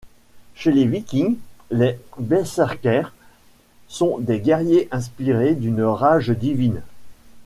Chez 0.55 0.71
les 0.71 0.87
Vikings, 0.87 1.37
les 1.69 1.99
Berserkers 2.19 3.13
sont 3.87 4.17
des 4.17 4.39
guerriers 4.39 4.87
inspirés 4.89 5.53
d'une 5.53 5.83
rage 5.83 6.31
divine. 6.31 6.81